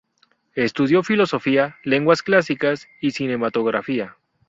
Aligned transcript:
Estudió 0.55 1.03
Filosofía, 1.03 1.75
Lenguas 1.83 2.23
Clásicas 2.23 2.87
y 3.01 3.11
Cinematografía. 3.11 4.17